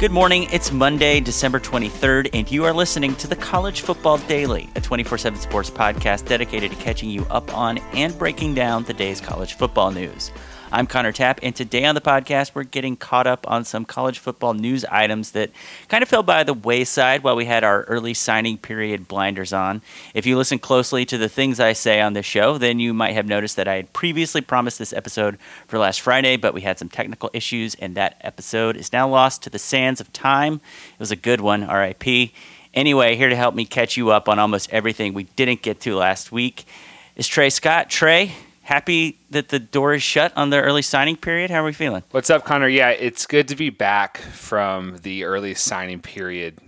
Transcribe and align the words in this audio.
Good 0.00 0.12
morning. 0.12 0.48
It's 0.50 0.72
Monday, 0.72 1.20
December 1.20 1.60
23rd, 1.60 2.30
and 2.32 2.50
you 2.50 2.64
are 2.64 2.72
listening 2.72 3.14
to 3.16 3.26
the 3.26 3.36
College 3.36 3.82
Football 3.82 4.16
Daily, 4.16 4.70
a 4.74 4.80
24 4.80 5.18
7 5.18 5.38
sports 5.38 5.68
podcast 5.68 6.26
dedicated 6.26 6.70
to 6.70 6.76
catching 6.78 7.10
you 7.10 7.26
up 7.28 7.54
on 7.54 7.76
and 7.92 8.18
breaking 8.18 8.54
down 8.54 8.84
the 8.84 8.94
day's 8.94 9.20
college 9.20 9.52
football 9.52 9.90
news. 9.90 10.32
I'm 10.72 10.86
Connor 10.86 11.10
Tapp, 11.10 11.40
and 11.42 11.54
today 11.54 11.84
on 11.84 11.96
the 11.96 12.00
podcast, 12.00 12.52
we're 12.54 12.62
getting 12.62 12.94
caught 12.94 13.26
up 13.26 13.44
on 13.50 13.64
some 13.64 13.84
college 13.84 14.20
football 14.20 14.54
news 14.54 14.84
items 14.84 15.32
that 15.32 15.50
kind 15.88 16.00
of 16.00 16.08
fell 16.08 16.22
by 16.22 16.44
the 16.44 16.54
wayside 16.54 17.24
while 17.24 17.34
we 17.34 17.44
had 17.44 17.64
our 17.64 17.82
early 17.84 18.14
signing 18.14 18.56
period 18.56 19.08
blinders 19.08 19.52
on. 19.52 19.82
If 20.14 20.26
you 20.26 20.36
listen 20.36 20.60
closely 20.60 21.04
to 21.06 21.18
the 21.18 21.28
things 21.28 21.58
I 21.58 21.72
say 21.72 22.00
on 22.00 22.12
this 22.12 22.24
show, 22.24 22.56
then 22.56 22.78
you 22.78 22.94
might 22.94 23.14
have 23.14 23.26
noticed 23.26 23.56
that 23.56 23.66
I 23.66 23.74
had 23.74 23.92
previously 23.92 24.42
promised 24.42 24.78
this 24.78 24.92
episode 24.92 25.38
for 25.66 25.76
last 25.76 26.02
Friday, 26.02 26.36
but 26.36 26.54
we 26.54 26.60
had 26.60 26.78
some 26.78 26.88
technical 26.88 27.30
issues, 27.32 27.74
and 27.74 27.96
that 27.96 28.18
episode 28.20 28.76
is 28.76 28.92
now 28.92 29.08
lost 29.08 29.42
to 29.42 29.50
the 29.50 29.58
sands 29.58 30.00
of 30.00 30.12
time. 30.12 30.60
It 30.92 31.00
was 31.00 31.10
a 31.10 31.16
good 31.16 31.40
one, 31.40 31.66
RIP. 31.66 32.30
Anyway, 32.74 33.16
here 33.16 33.28
to 33.28 33.34
help 33.34 33.56
me 33.56 33.64
catch 33.64 33.96
you 33.96 34.10
up 34.10 34.28
on 34.28 34.38
almost 34.38 34.70
everything 34.70 35.14
we 35.14 35.24
didn't 35.24 35.62
get 35.62 35.80
to 35.80 35.96
last 35.96 36.30
week 36.30 36.64
is 37.16 37.26
Trey 37.26 37.50
Scott. 37.50 37.90
Trey, 37.90 38.36
happy 38.60 39.20
that 39.30 39.48
the 39.48 39.58
door 39.58 39.94
is 39.94 40.02
shut 40.02 40.32
on 40.36 40.50
the 40.50 40.60
early 40.60 40.82
signing 40.82 41.16
period. 41.16 41.50
How 41.50 41.62
are 41.62 41.64
we 41.64 41.72
feeling? 41.72 42.02
What's 42.10 42.30
up, 42.30 42.44
Connor? 42.44 42.68
Yeah, 42.68 42.90
it's 42.90 43.26
good 43.26 43.48
to 43.48 43.56
be 43.56 43.70
back 43.70 44.18
from 44.18 44.98
the 44.98 45.24
early 45.24 45.54
signing 45.54 46.00
period 46.00 46.58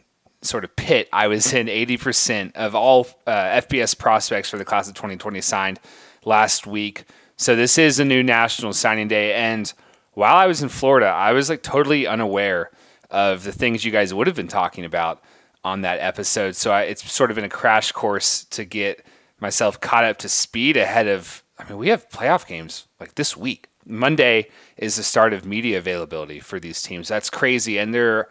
sort 0.42 0.64
of 0.64 0.74
pit. 0.76 1.08
I 1.12 1.28
was 1.28 1.52
in 1.52 1.68
80% 1.68 2.56
of 2.56 2.74
all 2.74 3.06
uh, 3.26 3.60
FBS 3.60 3.96
prospects 3.96 4.50
for 4.50 4.58
the 4.58 4.64
class 4.64 4.88
of 4.88 4.94
2020 4.94 5.40
signed 5.40 5.80
last 6.24 6.66
week. 6.66 7.04
So 7.36 7.56
this 7.56 7.78
is 7.78 7.98
a 7.98 8.04
new 8.04 8.22
national 8.22 8.72
signing 8.72 9.08
day. 9.08 9.34
And 9.34 9.72
while 10.12 10.36
I 10.36 10.46
was 10.46 10.62
in 10.62 10.68
Florida, 10.68 11.06
I 11.06 11.32
was 11.32 11.48
like 11.48 11.62
totally 11.62 12.06
unaware 12.06 12.70
of 13.10 13.44
the 13.44 13.52
things 13.52 13.84
you 13.84 13.92
guys 13.92 14.12
would 14.12 14.26
have 14.26 14.36
been 14.36 14.48
talking 14.48 14.84
about 14.84 15.22
on 15.64 15.82
that 15.82 16.00
episode. 16.00 16.56
So 16.56 16.72
I, 16.72 16.82
it's 16.82 17.10
sort 17.10 17.30
of 17.30 17.36
been 17.36 17.44
a 17.44 17.48
crash 17.48 17.92
course 17.92 18.44
to 18.46 18.64
get 18.64 19.04
myself 19.40 19.80
caught 19.80 20.04
up 20.04 20.18
to 20.18 20.28
speed 20.28 20.76
ahead 20.76 21.06
of 21.06 21.41
I 21.62 21.68
mean, 21.68 21.78
we 21.78 21.88
have 21.88 22.08
playoff 22.08 22.46
games 22.46 22.88
like 22.98 23.14
this 23.14 23.36
week. 23.36 23.68
Monday 23.86 24.48
is 24.76 24.96
the 24.96 25.02
start 25.02 25.32
of 25.32 25.44
media 25.44 25.78
availability 25.78 26.40
for 26.40 26.58
these 26.58 26.82
teams. 26.82 27.08
That's 27.08 27.30
crazy. 27.30 27.78
And 27.78 27.94
there 27.94 28.18
are 28.18 28.28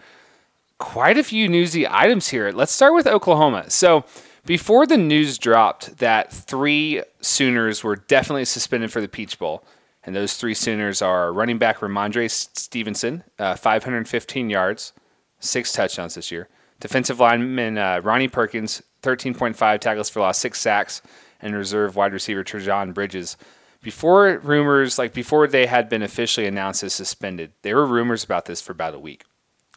quite 0.78 1.18
a 1.18 1.24
few 1.24 1.48
newsy 1.48 1.88
items 1.88 2.30
here. 2.30 2.52
Let's 2.52 2.72
start 2.72 2.94
with 2.94 3.08
Oklahoma. 3.08 3.70
So, 3.70 4.06
before 4.44 4.88
the 4.88 4.98
news 4.98 5.38
dropped 5.38 6.00
that 6.00 6.34
three 6.34 7.04
Sooners 7.22 7.84
were 7.84 7.96
definitely 7.96 8.46
suspended 8.46 8.92
for 8.92 9.00
the 9.00 9.08
Peach 9.08 9.38
Bowl, 9.38 9.64
and 10.04 10.16
those 10.16 10.34
three 10.34 10.56
Sooners 10.56 11.00
are 11.00 11.32
running 11.32 11.60
back 11.60 11.78
Rhamondre 11.78 12.30
Stevenson, 12.32 13.24
uh, 13.38 13.56
515 13.56 14.50
yards, 14.50 14.94
six 15.40 15.72
touchdowns 15.72 16.16
this 16.16 16.32
year. 16.32 16.50
Defensive 16.80 17.20
lineman 17.20 17.78
uh, 17.78 18.02
Ronnie 18.04 18.28
Perkins, 18.28 18.82
13.5 19.04 19.80
tackles 19.80 20.10
for 20.10 20.22
loss, 20.22 20.40
six 20.40 20.60
sacks 20.60 21.04
and 21.42 21.56
reserve 21.56 21.96
wide 21.96 22.14
receiver 22.14 22.44
Trejan 22.44 22.94
Bridges. 22.94 23.38
Before 23.82 24.40
rumors, 24.44 25.00
like 25.00 25.14
before 25.14 25.48
they 25.48 25.66
had 25.66 25.90
been 25.90 26.04
officially 26.04 26.46
announced 26.46 26.84
as 26.84 26.94
suspended, 26.94 27.54
there 27.64 27.76
were 27.76 27.88
rumors 27.88 28.24
about 28.24 28.46
this 28.46 28.62
for 28.62 28.74
about 28.74 28.94
a 28.94 29.00
week. 29.00 29.24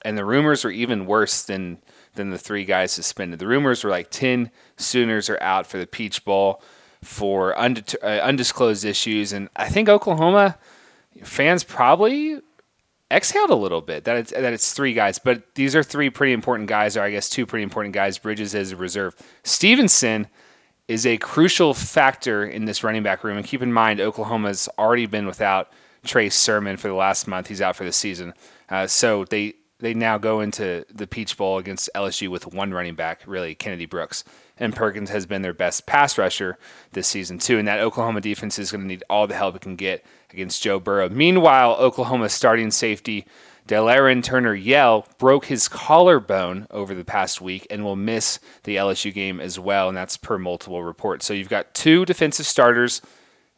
And 0.05 0.19
the 0.19 0.27
rumors 0.27 0.65
were 0.65 0.71
even 0.71 1.07
worse 1.07 1.43
than 1.43 1.79
than 2.15 2.31
the 2.31 2.39
three 2.39 2.65
guys 2.65 2.93
suspended. 2.93 3.39
The 3.39 3.47
rumors 3.47 3.83
were 3.83 3.91
like 3.91 4.11
10 4.11 4.51
Sooners 4.77 5.31
are 5.31 5.43
out 5.43 5.67
for 5.67 5.79
the 5.79 5.87
Peach 5.87 6.25
Bowl 6.25 6.63
for 7.03 7.59
uh, 7.59 7.75
undisclosed 8.05 8.85
issues. 8.85 9.33
And 9.33 9.49
I 9.57 9.69
think 9.69 9.89
Oklahoma 9.89 10.59
fans 11.23 11.65
probably 11.65 12.39
exhaled 13.11 13.51
a 13.51 13.57
little 13.57 13.81
bit 13.81 14.05
that 14.05 14.17
it's, 14.17 14.31
that 14.31 14.53
it's 14.53 14.75
three 14.75 14.93
guys. 14.93 15.19
But 15.19 15.55
these 15.55 15.75
are 15.75 15.83
three 15.83 16.11
pretty 16.11 16.35
important 16.35 16.69
guys, 16.69 16.97
or 16.97 17.03
I 17.03 17.11
guess 17.11 17.29
two 17.29 17.47
pretty 17.47 17.65
important 17.65 17.95
guys. 17.95 18.19
Bridges 18.19 18.55
as 18.55 18.73
a 18.73 18.77
reserve. 18.77 19.17
Stevenson– 19.43 20.29
is 20.89 21.06
a 21.06 21.17
crucial 21.19 21.75
factor 21.75 22.45
in 22.45 22.67
this 22.67 22.84
running 22.84 23.03
back 23.03 23.25
room. 23.25 23.37
And 23.37 23.47
keep 23.47 23.62
in 23.62 23.72
mind, 23.72 24.00
Oklahoma's 24.00 24.69
already 24.78 25.06
been 25.06 25.27
without 25.27 25.72
Trey 26.05 26.28
Sermon 26.28 26.77
for 26.77 26.89
the 26.89 26.95
last 26.95 27.27
month. 27.27 27.47
He's 27.47 27.62
out 27.62 27.77
for 27.77 27.84
the 27.84 27.93
season. 27.93 28.34
Uh, 28.69 28.87
so 28.87 29.25
they 29.25 29.55
they 29.81 29.93
now 29.93 30.19
go 30.19 30.41
into 30.41 30.87
the 30.93 31.06
Peach 31.06 31.37
Bowl 31.37 31.59
against 31.59 31.91
LSU 31.95 32.28
with 32.28 32.47
one 32.47 32.72
running 32.72 32.95
back, 32.95 33.22
really 33.27 33.55
Kennedy 33.55 33.87
Brooks. 33.87 34.25
And 34.56 34.75
Perkins 34.75 35.11
has 35.11 35.27
been 35.27 35.43
their 35.43 35.53
best 35.53 35.84
pass 35.84 36.17
rusher 36.17 36.59
this 36.93 37.09
season 37.09 37.39
too. 37.39 37.59
And 37.59 37.66
that 37.66 37.81
Oklahoma 37.81 38.21
defense 38.21 38.59
is 38.59 38.71
going 38.71 38.83
to 38.83 38.87
need 38.87 39.03
all 39.11 39.27
the 39.27 39.34
help 39.34 39.56
it 39.56 39.62
can 39.62 39.77
get 39.77 40.05
against 40.31 40.62
Joe 40.62 40.78
Burrow. 40.78 41.09
Meanwhile, 41.09 41.75
Oklahoma's 41.75 42.33
starting 42.33 42.71
safety 42.71 43.27
Delarrin 43.67 44.23
Turner 44.23 44.55
Yell 44.55 45.07
broke 45.19 45.47
his 45.47 45.69
collarbone 45.69 46.67
over 46.71 46.95
the 46.95 47.05
past 47.05 47.41
week 47.41 47.67
and 47.71 47.83
will 47.83 47.97
miss 47.97 48.39
the 48.65 48.77
LSU 48.77 49.13
game 49.13 49.41
as 49.41 49.59
well, 49.59 49.89
and 49.89 49.97
that's 49.97 50.19
per 50.19 50.39
multiple 50.39 50.85
reports. 50.85 51.25
So 51.25 51.33
you've 51.33 51.49
got 51.49 51.75
two 51.75 52.05
defensive 52.05 52.47
starters, 52.47 53.01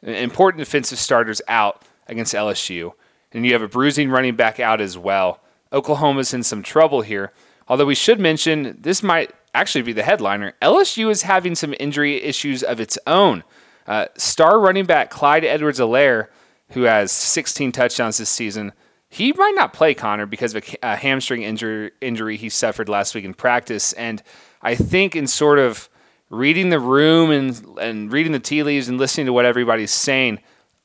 important 0.02 0.60
defensive 0.60 0.98
starters 0.98 1.42
out 1.48 1.82
against 2.06 2.34
LSU, 2.34 2.92
and 3.32 3.44
you 3.44 3.52
have 3.52 3.62
a 3.62 3.68
bruising 3.68 4.08
running 4.10 4.36
back 4.36 4.60
out 4.60 4.80
as 4.80 4.96
well. 4.96 5.40
Oklahoma's 5.72 6.32
in 6.32 6.44
some 6.44 6.62
trouble 6.62 7.02
here. 7.02 7.32
Although 7.68 7.86
we 7.86 7.96
should 7.96 8.20
mention 8.20 8.78
this 8.80 9.02
might 9.02 9.32
actually 9.54 9.82
be 9.82 9.92
the 9.92 10.04
headliner. 10.04 10.54
LSU 10.62 11.10
is 11.10 11.22
having 11.22 11.56
some 11.56 11.74
injury 11.80 12.22
issues 12.22 12.62
of 12.62 12.78
its 12.78 12.96
own. 13.08 13.42
Uh, 13.88 14.06
star 14.16 14.60
running 14.60 14.84
back 14.84 15.10
Clyde 15.10 15.44
Edwards-Helaire, 15.44 16.28
who 16.70 16.82
has 16.82 17.10
16 17.10 17.72
touchdowns 17.72 18.18
this 18.18 18.30
season, 18.30 18.72
he 19.16 19.32
might 19.32 19.54
not 19.54 19.72
play 19.72 19.94
Connor 19.94 20.26
because 20.26 20.54
of 20.54 20.62
a, 20.62 20.90
a 20.92 20.96
hamstring 20.96 21.42
injury, 21.42 21.90
injury 22.02 22.36
he 22.36 22.50
suffered 22.50 22.86
last 22.86 23.14
week 23.14 23.24
in 23.24 23.32
practice. 23.32 23.94
And 23.94 24.22
I 24.60 24.74
think 24.74 25.16
in 25.16 25.26
sort 25.26 25.58
of 25.58 25.88
reading 26.28 26.68
the 26.68 26.78
room 26.78 27.30
and, 27.30 27.78
and 27.80 28.12
reading 28.12 28.32
the 28.32 28.40
tea 28.40 28.62
leaves 28.62 28.90
and 28.90 28.98
listening 28.98 29.24
to 29.24 29.32
what 29.32 29.46
everybody's 29.46 29.90
saying, 29.90 30.40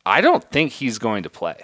I 0.06 0.22
don't 0.22 0.50
think 0.50 0.72
he's 0.72 0.98
going 0.98 1.24
to 1.24 1.30
play. 1.30 1.58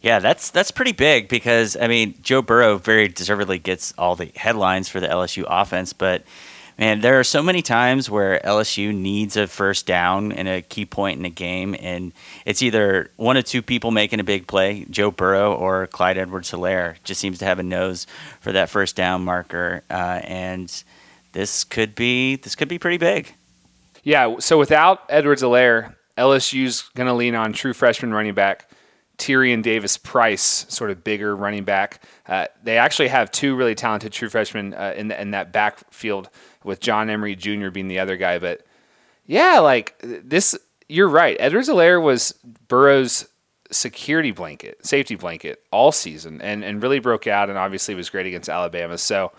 Yeah, 0.00 0.18
that's 0.18 0.48
that's 0.50 0.70
pretty 0.70 0.92
big 0.92 1.28
because 1.28 1.76
I 1.76 1.88
mean 1.88 2.14
Joe 2.22 2.40
Burrow 2.40 2.78
very 2.78 3.08
deservedly 3.08 3.58
gets 3.58 3.92
all 3.98 4.16
the 4.16 4.30
headlines 4.34 4.88
for 4.88 4.98
the 5.00 5.08
LSU 5.08 5.44
offense, 5.46 5.92
but 5.92 6.24
man, 6.78 7.00
there 7.00 7.18
are 7.18 7.24
so 7.24 7.42
many 7.42 7.62
times 7.62 8.10
where 8.10 8.40
LSU 8.44 8.94
needs 8.94 9.36
a 9.36 9.46
first 9.46 9.86
down 9.86 10.32
in 10.32 10.46
a 10.46 10.62
key 10.62 10.84
point 10.84 11.18
in 11.18 11.24
a 11.24 11.30
game, 11.30 11.74
and 11.80 12.12
it's 12.44 12.62
either 12.62 13.10
one 13.16 13.36
of 13.36 13.44
two 13.44 13.62
people 13.62 13.90
making 13.90 14.20
a 14.20 14.24
big 14.24 14.46
play, 14.46 14.86
Joe 14.90 15.10
Burrow 15.10 15.54
or 15.54 15.86
Clyde 15.86 16.18
Edwards-Helaire, 16.18 16.96
just 17.04 17.20
seems 17.20 17.38
to 17.38 17.44
have 17.44 17.58
a 17.58 17.62
nose 17.62 18.06
for 18.40 18.52
that 18.52 18.68
first 18.68 18.96
down 18.96 19.24
marker, 19.24 19.82
uh, 19.90 20.20
and 20.24 20.84
this 21.32 21.64
could 21.64 21.94
be 21.94 22.36
this 22.36 22.54
could 22.54 22.68
be 22.68 22.78
pretty 22.78 22.98
big. 22.98 23.34
Yeah. 24.02 24.36
So 24.38 24.56
without 24.56 25.02
Edwards-Helaire, 25.08 25.94
LSU's 26.16 26.82
going 26.94 27.08
to 27.08 27.12
lean 27.12 27.34
on 27.34 27.52
true 27.52 27.74
freshman 27.74 28.14
running 28.14 28.34
back. 28.34 28.70
Tyrion 29.18 29.62
Davis 29.62 29.96
Price, 29.96 30.66
sort 30.68 30.90
of 30.90 31.02
bigger 31.02 31.34
running 31.34 31.64
back. 31.64 32.02
Uh, 32.28 32.46
they 32.62 32.76
actually 32.76 33.08
have 33.08 33.30
two 33.30 33.56
really 33.56 33.74
talented 33.74 34.12
true 34.12 34.28
freshmen 34.28 34.74
uh, 34.74 34.92
in, 34.96 35.08
the, 35.08 35.20
in 35.20 35.30
that 35.30 35.52
backfield 35.52 36.28
with 36.66 36.80
John 36.80 37.08
Emery 37.08 37.36
Jr. 37.36 37.70
being 37.70 37.88
the 37.88 38.00
other 38.00 38.16
guy. 38.16 38.38
But 38.38 38.66
yeah, 39.24 39.60
like 39.60 39.94
this, 40.02 40.56
you're 40.88 41.08
right. 41.08 41.36
Edwards-Helaire 41.40 42.02
was 42.02 42.34
Burrow's 42.68 43.26
security 43.70 44.30
blanket, 44.32 44.84
safety 44.84 45.14
blanket 45.14 45.62
all 45.72 45.92
season, 45.92 46.40
and 46.42 46.62
and 46.64 46.82
really 46.82 46.98
broke 46.98 47.26
out, 47.26 47.48
and 47.48 47.58
obviously 47.58 47.94
was 47.94 48.10
great 48.10 48.26
against 48.26 48.48
Alabama. 48.48 48.98
So 48.98 49.32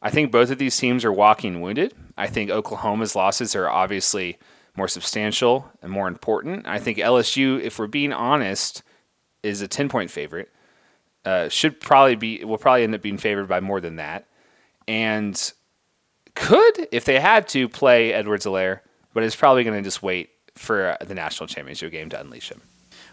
I 0.00 0.10
think 0.10 0.30
both 0.30 0.50
of 0.50 0.58
these 0.58 0.76
teams 0.76 1.04
are 1.04 1.12
walking 1.12 1.60
wounded. 1.60 1.94
I 2.16 2.28
think 2.28 2.50
Oklahoma's 2.50 3.16
losses 3.16 3.56
are 3.56 3.68
obviously 3.68 4.38
more 4.76 4.88
substantial 4.88 5.70
and 5.82 5.90
more 5.90 6.06
important. 6.06 6.66
I 6.66 6.78
think 6.78 6.98
LSU, 6.98 7.60
if 7.60 7.78
we're 7.78 7.88
being 7.88 8.12
honest, 8.12 8.82
is 9.42 9.60
a 9.60 9.68
10 9.68 9.88
point 9.88 10.10
favorite. 10.10 10.50
Uh, 11.24 11.48
should 11.48 11.80
probably 11.80 12.14
be 12.14 12.44
will 12.44 12.58
probably 12.58 12.84
end 12.84 12.94
up 12.94 13.02
being 13.02 13.18
favored 13.18 13.48
by 13.48 13.60
more 13.60 13.80
than 13.80 13.96
that. 13.96 14.26
And 14.86 15.52
could, 16.38 16.88
if 16.92 17.04
they 17.04 17.20
had 17.20 17.48
to, 17.48 17.68
play 17.68 18.12
Edwards-Helaire, 18.12 18.80
but 19.12 19.22
it's 19.22 19.36
probably 19.36 19.64
going 19.64 19.76
to 19.76 19.82
just 19.82 20.02
wait 20.02 20.30
for 20.54 20.96
the 21.00 21.14
national 21.14 21.46
championship 21.46 21.92
game 21.92 22.08
to 22.10 22.20
unleash 22.20 22.50
him. 22.50 22.60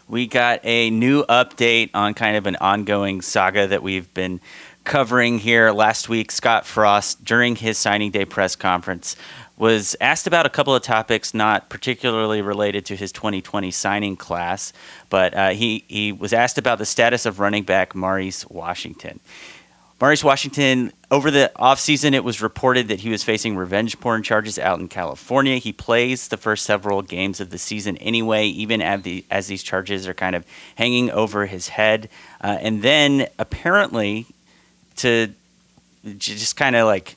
We 0.08 0.26
got 0.26 0.60
a 0.62 0.90
new 0.90 1.24
update 1.24 1.90
on 1.92 2.14
kind 2.14 2.36
of 2.36 2.46
an 2.46 2.56
ongoing 2.56 3.22
saga 3.22 3.66
that 3.66 3.82
we've 3.82 4.12
been 4.14 4.40
covering 4.84 5.38
here 5.38 5.72
last 5.72 6.08
week. 6.08 6.30
Scott 6.30 6.64
Frost, 6.64 7.24
during 7.24 7.56
his 7.56 7.76
signing 7.76 8.12
day 8.12 8.24
press 8.24 8.54
conference, 8.54 9.16
was 9.56 9.96
asked 10.00 10.26
about 10.26 10.46
a 10.46 10.50
couple 10.50 10.74
of 10.74 10.82
topics 10.82 11.34
not 11.34 11.68
particularly 11.70 12.42
related 12.42 12.84
to 12.86 12.96
his 12.96 13.10
2020 13.10 13.70
signing 13.70 14.16
class, 14.16 14.72
but 15.10 15.34
uh, 15.34 15.50
he, 15.50 15.84
he 15.88 16.12
was 16.12 16.32
asked 16.32 16.58
about 16.58 16.78
the 16.78 16.86
status 16.86 17.26
of 17.26 17.40
running 17.40 17.64
back 17.64 17.94
Maurice 17.94 18.46
Washington. 18.48 19.18
Maurice 20.00 20.22
Washington, 20.22 20.92
over 21.10 21.30
the 21.30 21.52
offseason, 21.56 22.14
it 22.14 22.24
was 22.24 22.42
reported 22.42 22.88
that 22.88 23.00
he 23.00 23.10
was 23.10 23.22
facing 23.22 23.56
revenge 23.56 24.00
porn 24.00 24.24
charges 24.24 24.58
out 24.58 24.80
in 24.80 24.88
California. 24.88 25.58
He 25.58 25.72
plays 25.72 26.28
the 26.28 26.36
first 26.36 26.64
several 26.64 27.00
games 27.02 27.40
of 27.40 27.50
the 27.50 27.58
season 27.58 27.96
anyway, 27.98 28.46
even 28.46 28.82
as, 28.82 29.02
the, 29.02 29.24
as 29.30 29.46
these 29.46 29.62
charges 29.62 30.08
are 30.08 30.14
kind 30.14 30.34
of 30.34 30.44
hanging 30.74 31.10
over 31.12 31.46
his 31.46 31.68
head. 31.68 32.08
Uh, 32.40 32.58
and 32.60 32.82
then 32.82 33.28
apparently, 33.38 34.26
to 34.96 35.32
just 36.18 36.56
kind 36.56 36.74
of 36.74 36.86
like 36.86 37.16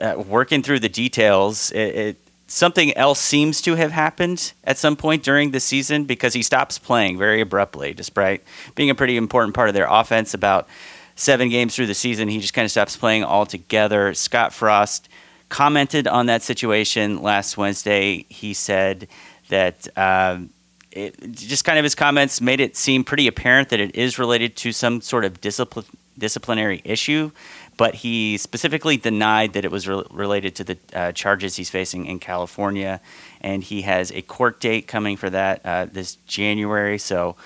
uh, 0.00 0.20
working 0.26 0.62
through 0.62 0.80
the 0.80 0.88
details, 0.88 1.70
it, 1.70 1.78
it, 1.78 2.16
something 2.48 2.92
else 2.96 3.20
seems 3.20 3.60
to 3.62 3.76
have 3.76 3.92
happened 3.92 4.52
at 4.64 4.78
some 4.78 4.96
point 4.96 5.22
during 5.22 5.52
the 5.52 5.60
season 5.60 6.04
because 6.04 6.34
he 6.34 6.42
stops 6.42 6.76
playing 6.76 7.18
very 7.18 7.40
abruptly, 7.40 7.94
despite 7.94 8.42
being 8.74 8.90
a 8.90 8.96
pretty 8.96 9.16
important 9.16 9.54
part 9.54 9.68
of 9.68 9.74
their 9.74 9.86
offense. 9.88 10.34
About 10.34 10.66
seven 11.14 11.48
games 11.48 11.74
through 11.74 11.86
the 11.86 11.94
season, 11.94 12.28
he 12.28 12.40
just 12.40 12.54
kind 12.54 12.64
of 12.64 12.70
stops 12.70 12.96
playing 12.96 13.24
altogether. 13.24 14.14
Scott 14.14 14.52
Frost 14.52 15.08
commented 15.48 16.06
on 16.06 16.26
that 16.26 16.42
situation 16.42 17.22
last 17.22 17.56
Wednesday. 17.56 18.24
He 18.28 18.54
said 18.54 19.08
that. 19.48 19.86
Um, 19.96 20.50
it, 20.94 21.32
just 21.32 21.64
kind 21.64 21.78
of 21.78 21.84
his 21.84 21.94
comments 21.94 22.42
made 22.42 22.60
it 22.60 22.76
seem 22.76 23.02
pretty 23.02 23.26
apparent 23.26 23.70
that 23.70 23.80
it 23.80 23.96
is 23.96 24.18
related 24.18 24.56
to 24.56 24.72
some 24.72 25.00
sort 25.00 25.24
of 25.24 25.40
disciplinary 25.40 26.82
issue 26.84 27.30
but 27.76 27.94
he 27.94 28.36
specifically 28.36 28.96
denied 28.96 29.54
that 29.54 29.64
it 29.64 29.70
was 29.70 29.88
re- 29.88 30.04
related 30.10 30.54
to 30.56 30.64
the 30.64 30.78
uh, 30.92 31.12
charges 31.12 31.56
he's 31.56 31.70
facing 31.70 32.06
in 32.06 32.18
California. 32.18 33.00
And 33.40 33.62
he 33.62 33.82
has 33.82 34.12
a 34.12 34.22
court 34.22 34.60
date 34.60 34.86
coming 34.86 35.16
for 35.16 35.30
that 35.30 35.64
uh, 35.64 35.86
this 35.90 36.16
January. 36.26 36.98
So 36.98 37.36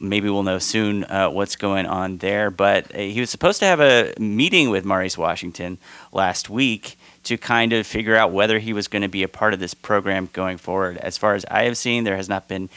maybe 0.00 0.28
we'll 0.28 0.42
know 0.42 0.58
soon 0.58 1.04
uh, 1.04 1.28
what's 1.30 1.56
going 1.56 1.86
on 1.86 2.18
there. 2.18 2.50
But 2.50 2.94
uh, 2.94 2.98
he 2.98 3.20
was 3.20 3.30
supposed 3.30 3.60
to 3.60 3.66
have 3.66 3.80
a 3.80 4.14
meeting 4.18 4.70
with 4.70 4.84
Maurice 4.84 5.18
Washington 5.18 5.78
last 6.12 6.50
week 6.50 6.98
to 7.24 7.38
kind 7.38 7.72
of 7.72 7.86
figure 7.86 8.16
out 8.16 8.32
whether 8.32 8.58
he 8.58 8.72
was 8.72 8.88
going 8.88 9.02
to 9.02 9.08
be 9.08 9.22
a 9.22 9.28
part 9.28 9.54
of 9.54 9.60
this 9.60 9.74
program 9.74 10.28
going 10.32 10.58
forward. 10.58 10.98
As 10.98 11.16
far 11.16 11.34
as 11.34 11.44
I 11.50 11.64
have 11.64 11.76
seen, 11.76 12.04
there 12.04 12.16
has 12.16 12.28
not 12.28 12.48
been 12.48 12.68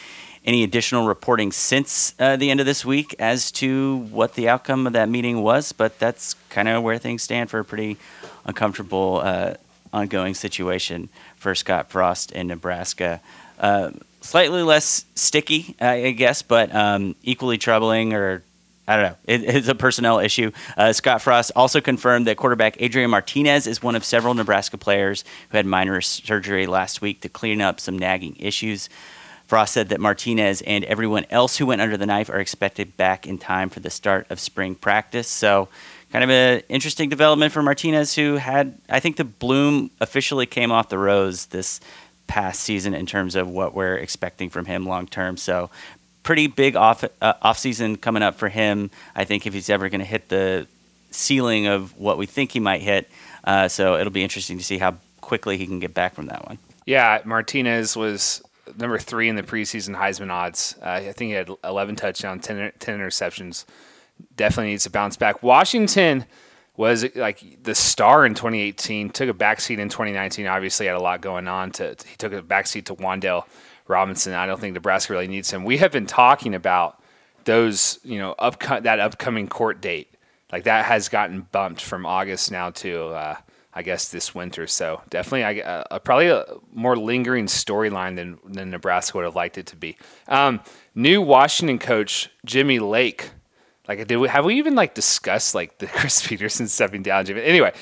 any 0.45 0.63
additional 0.63 1.05
reporting 1.05 1.51
since 1.51 2.15
uh, 2.19 2.37
the 2.37 2.49
end 2.49 2.61
of 2.61 2.65
this 2.65 2.85
week 2.85 3.13
as 3.19 3.51
to 3.51 3.97
what 4.11 4.35
the 4.35 4.47
outcome 4.47 4.87
of 4.87 4.93
that 4.93 5.09
meeting 5.09 5.41
was, 5.41 5.73
but 5.73 5.99
that's 5.99 6.35
kind 6.49 6.69
of 6.69 6.81
where 6.81 6.97
things 6.97 7.21
stand 7.21 7.49
for 7.49 7.59
a 7.59 7.65
pretty 7.65 7.97
uncomfortable, 8.45 9.21
uh, 9.23 9.55
ongoing 9.91 10.33
situation 10.33 11.09
for 11.35 11.53
Scott 11.53 11.89
Frost 11.89 12.31
in 12.31 12.47
Nebraska. 12.47 13.19
Uh, 13.59 13.91
slightly 14.21 14.63
less 14.63 15.05
sticky, 15.15 15.75
I 15.79 16.11
guess, 16.11 16.41
but 16.41 16.73
um, 16.73 17.15
equally 17.23 17.57
troubling 17.57 18.13
or 18.13 18.43
I 18.87 18.95
don't 18.95 19.03
know. 19.03 19.17
It, 19.25 19.43
it's 19.43 19.67
a 19.67 19.75
personnel 19.75 20.19
issue. 20.19 20.51
Uh, 20.77 20.93
Scott 20.93 21.21
Frost 21.21 21.51
also 21.57 21.81
confirmed 21.81 22.25
that 22.27 22.37
quarterback 22.37 22.81
Adrian 22.81 23.09
Martinez 23.09 23.67
is 23.67 23.83
one 23.83 23.95
of 23.95 24.05
several 24.05 24.33
Nebraska 24.33 24.77
players 24.77 25.25
who 25.49 25.57
had 25.57 25.65
minor 25.65 25.99
surgery 25.99 26.67
last 26.67 27.01
week 27.01 27.19
to 27.21 27.29
clean 27.29 27.61
up 27.61 27.81
some 27.81 27.99
nagging 27.99 28.37
issues. 28.39 28.87
Frost 29.45 29.73
said 29.73 29.89
that 29.89 29.99
Martinez 29.99 30.61
and 30.61 30.85
everyone 30.85 31.25
else 31.29 31.57
who 31.57 31.65
went 31.65 31.81
under 31.81 31.97
the 31.97 32.05
knife 32.05 32.29
are 32.29 32.39
expected 32.39 32.95
back 32.95 33.27
in 33.27 33.37
time 33.37 33.69
for 33.69 33.81
the 33.81 33.89
start 33.89 34.25
of 34.29 34.39
spring 34.39 34.75
practice. 34.75 35.27
So, 35.27 35.67
kind 36.11 36.23
of 36.23 36.29
an 36.29 36.61
interesting 36.69 37.09
development 37.09 37.51
for 37.51 37.61
Martinez, 37.61 38.15
who 38.15 38.35
had, 38.35 38.77
I 38.89 39.01
think, 39.01 39.17
the 39.17 39.25
bloom 39.25 39.91
officially 39.99 40.45
came 40.45 40.71
off 40.71 40.87
the 40.87 40.97
rose 40.97 41.47
this 41.47 41.81
past 42.27 42.61
season 42.61 42.93
in 42.93 43.05
terms 43.05 43.35
of 43.35 43.49
what 43.49 43.73
we're 43.73 43.95
expecting 43.95 44.49
from 44.49 44.65
him 44.65 44.85
long 44.85 45.07
term. 45.07 45.37
So, 45.37 45.69
pretty 46.23 46.47
big 46.47 46.75
off 46.75 47.03
uh, 47.21 47.33
off 47.41 47.57
season 47.57 47.95
coming 47.97 48.23
up 48.23 48.35
for 48.35 48.49
him. 48.49 48.91
I 49.15 49.23
think 49.23 49.47
if 49.47 49.53
he's 49.53 49.69
ever 49.69 49.89
going 49.89 49.99
to 49.99 50.05
hit 50.05 50.29
the 50.29 50.67
ceiling 51.11 51.67
of 51.67 51.97
what 51.97 52.17
we 52.17 52.25
think 52.25 52.51
he 52.51 52.59
might 52.59 52.81
hit. 52.81 53.09
Uh, 53.43 53.67
so 53.67 53.97
it'll 53.97 54.11
be 54.11 54.23
interesting 54.23 54.57
to 54.57 54.63
see 54.63 54.77
how 54.77 54.95
quickly 55.21 55.57
he 55.57 55.65
can 55.65 55.79
get 55.79 55.93
back 55.93 56.13
from 56.13 56.27
that 56.27 56.45
one. 56.47 56.57
Yeah, 56.85 57.21
Martinez 57.25 57.97
was 57.97 58.41
number 58.77 58.97
three 58.97 59.29
in 59.29 59.35
the 59.35 59.43
preseason 59.43 59.95
Heisman 59.95 60.31
odds. 60.31 60.75
Uh, 60.81 60.89
I 60.89 61.11
think 61.11 61.29
he 61.29 61.31
had 61.31 61.49
11 61.63 61.95
touchdowns, 61.95 62.45
10, 62.45 62.73
10 62.79 62.99
interceptions. 62.99 63.65
Definitely 64.35 64.71
needs 64.71 64.83
to 64.83 64.89
bounce 64.89 65.15
back. 65.15 65.43
Washington 65.43 66.25
was 66.77 67.13
like 67.15 67.63
the 67.63 67.75
star 67.75 68.25
in 68.25 68.35
2018. 68.35 69.09
Took 69.09 69.29
a 69.29 69.33
backseat 69.33 69.79
in 69.79 69.89
2019. 69.89 70.47
Obviously, 70.47 70.85
had 70.85 70.95
a 70.95 71.01
lot 71.01 71.21
going 71.21 71.47
on. 71.47 71.71
To 71.71 71.95
he 72.07 72.15
took 72.15 72.31
a 72.31 72.41
backseat 72.41 72.85
to 72.85 72.95
Wan'Dale 72.95 73.43
Robinson. 73.87 74.33
I 74.33 74.45
don't 74.45 74.61
think 74.61 74.75
Nebraska 74.75 75.11
really 75.11 75.27
needs 75.27 75.51
him. 75.51 75.65
We 75.65 75.77
have 75.77 75.91
been 75.91 76.05
talking 76.05 76.55
about 76.55 77.01
those, 77.43 77.99
you 78.03 78.19
know, 78.19 78.33
up 78.33 78.59
that 78.83 78.99
upcoming 78.99 79.47
court 79.47 79.81
date. 79.81 80.13
Like 80.51 80.63
that 80.63 80.85
has 80.85 81.09
gotten 81.09 81.41
bumped 81.51 81.81
from 81.81 82.05
August 82.05 82.51
now 82.51 82.69
to 82.69 83.07
uh, 83.07 83.35
I 83.73 83.81
guess 83.81 84.09
this 84.09 84.33
winter. 84.33 84.65
So 84.65 85.01
definitely, 85.09 85.43
I, 85.43 85.59
uh, 85.63 85.99
probably 85.99 86.29
a 86.29 86.45
more 86.73 86.95
lingering 86.95 87.47
storyline 87.47 88.15
than 88.15 88.39
than 88.45 88.69
Nebraska 88.69 89.17
would 89.17 89.25
have 89.25 89.35
liked 89.35 89.57
it 89.57 89.65
to 89.67 89.75
be. 89.75 89.97
Um, 90.27 90.61
new 90.93 91.21
Washington 91.21 91.79
coach 91.79 92.29
Jimmy 92.45 92.79
Lake. 92.79 93.31
Like, 93.87 94.05
did 94.07 94.17
we, 94.17 94.27
have 94.27 94.45
we 94.45 94.55
even 94.55 94.75
like 94.75 94.93
discussed 94.93 95.55
like 95.55 95.77
the 95.77 95.87
Chris 95.87 96.25
Petersen 96.25 96.67
stepping 96.67 97.03
down? 97.03 97.25
Jimmy. 97.25 97.43
Anyway, 97.43 97.73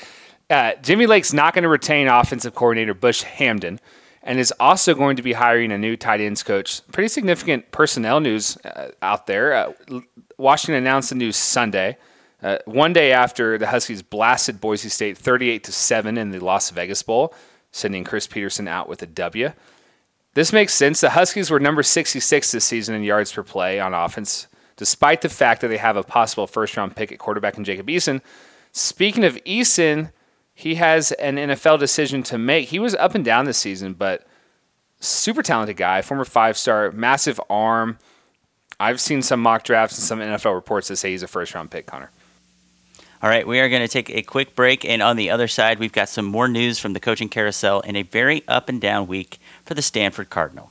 uh, 0.50 0.72
Jimmy 0.82 1.06
Lake's 1.06 1.32
not 1.32 1.54
going 1.54 1.64
to 1.64 1.68
retain 1.68 2.08
offensive 2.08 2.54
coordinator 2.54 2.94
Bush 2.94 3.24
Hamdan, 3.24 3.78
and 4.22 4.38
is 4.38 4.52
also 4.58 4.94
going 4.94 5.16
to 5.16 5.22
be 5.22 5.32
hiring 5.32 5.72
a 5.72 5.78
new 5.78 5.96
tight 5.96 6.20
ends 6.20 6.42
coach. 6.42 6.86
Pretty 6.88 7.08
significant 7.08 7.70
personnel 7.70 8.20
news 8.20 8.56
uh, 8.58 8.90
out 9.02 9.26
there. 9.26 9.54
Uh, 9.54 10.00
Washington 10.36 10.76
announced 10.76 11.10
the 11.10 11.16
news 11.16 11.36
Sunday. 11.36 11.96
Uh, 12.42 12.58
one 12.66 12.92
day 12.92 13.12
after 13.12 13.56
the 13.56 13.66
Huskies 13.66 14.02
blasted 14.02 14.60
Boise 14.60 14.88
State 14.88 15.16
38 15.16 15.64
to 15.64 15.72
7 15.72 16.18
in 16.18 16.30
the 16.30 16.38
Las 16.38 16.70
Vegas 16.70 17.02
Bowl, 17.02 17.34
sending 17.72 18.04
Chris 18.04 18.26
Petersen 18.26 18.68
out 18.68 18.88
with 18.88 19.02
a 19.02 19.06
W. 19.06 19.52
This 20.34 20.52
makes 20.52 20.74
sense. 20.74 21.00
The 21.00 21.10
Huskies 21.10 21.50
were 21.50 21.58
number 21.58 21.82
66 21.82 22.52
this 22.52 22.64
season 22.64 22.94
in 22.94 23.02
yards 23.02 23.32
per 23.32 23.42
play 23.42 23.80
on 23.80 23.94
offense, 23.94 24.48
despite 24.76 25.22
the 25.22 25.28
fact 25.28 25.60
that 25.60 25.68
they 25.68 25.76
have 25.76 25.96
a 25.96 26.02
possible 26.02 26.46
first 26.46 26.76
round 26.76 26.94
pick 26.94 27.10
at 27.10 27.18
quarterback 27.18 27.56
in 27.58 27.64
Jacob 27.64 27.86
Eason. 27.88 28.20
Speaking 28.72 29.24
of 29.24 29.36
Eason, 29.44 30.10
he 30.54 30.76
has 30.76 31.12
an 31.12 31.36
NFL 31.36 31.78
decision 31.78 32.22
to 32.24 32.38
make. 32.38 32.68
He 32.68 32.78
was 32.78 32.94
up 32.94 33.14
and 33.14 33.24
down 33.24 33.44
this 33.44 33.58
season, 33.58 33.94
but 33.94 34.26
super 35.00 35.42
talented 35.42 35.76
guy, 35.76 36.02
former 36.02 36.24
five 36.24 36.56
star, 36.56 36.90
massive 36.92 37.40
arm. 37.50 37.98
I've 38.78 39.00
seen 39.00 39.22
some 39.22 39.40
mock 39.40 39.64
drafts 39.64 39.98
and 39.98 40.04
some 40.04 40.20
NFL 40.20 40.54
reports 40.54 40.88
that 40.88 40.96
say 40.96 41.10
he's 41.10 41.22
a 41.22 41.28
first 41.28 41.54
round 41.54 41.70
pick, 41.70 41.86
Connor. 41.86 42.10
All 43.22 43.30
right, 43.30 43.46
we 43.46 43.60
are 43.60 43.68
going 43.70 43.82
to 43.82 43.88
take 43.88 44.10
a 44.10 44.22
quick 44.22 44.54
break, 44.54 44.84
and 44.84 45.02
on 45.02 45.16
the 45.16 45.30
other 45.30 45.48
side, 45.48 45.78
we've 45.78 45.92
got 45.92 46.10
some 46.10 46.26
more 46.26 46.48
news 46.48 46.78
from 46.78 46.92
the 46.92 47.00
coaching 47.00 47.30
carousel 47.30 47.82
and 47.86 47.96
a 47.96 48.02
very 48.02 48.44
up 48.46 48.68
and 48.68 48.78
down 48.78 49.06
week 49.06 49.38
for 49.64 49.72
the 49.72 49.80
Stanford 49.80 50.28
Cardinal. 50.28 50.70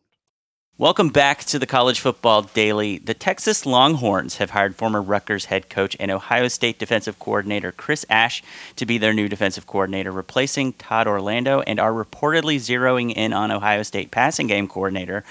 Welcome 0.81 1.09
back 1.09 1.43
to 1.43 1.59
the 1.59 1.67
College 1.67 1.99
Football 1.99 2.41
Daily. 2.41 2.97
The 2.97 3.13
Texas 3.13 3.67
Longhorns 3.67 4.37
have 4.37 4.49
hired 4.49 4.75
former 4.75 4.99
Rutgers 4.99 5.45
head 5.45 5.69
coach 5.69 5.95
and 5.99 6.09
Ohio 6.09 6.47
State 6.47 6.79
defensive 6.79 7.19
coordinator 7.19 7.71
Chris 7.71 8.03
Ash 8.09 8.41
to 8.77 8.87
be 8.87 8.97
their 8.97 9.13
new 9.13 9.29
defensive 9.29 9.67
coordinator, 9.67 10.11
replacing 10.11 10.73
Todd 10.73 11.05
Orlando, 11.05 11.61
and 11.61 11.79
are 11.79 11.93
reportedly 11.93 12.55
zeroing 12.55 13.13
in 13.13 13.31
on 13.31 13.51
Ohio 13.51 13.83
State 13.83 14.09
passing 14.09 14.47
game 14.47 14.67
coordinator 14.67 15.23